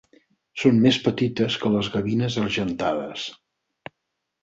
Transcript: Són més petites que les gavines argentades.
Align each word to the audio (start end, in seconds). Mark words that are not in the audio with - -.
Són 0.61 0.79
més 0.85 0.97
petites 1.09 1.59
que 1.65 1.73
les 1.75 1.91
gavines 1.99 2.41
argentades. 2.47 3.31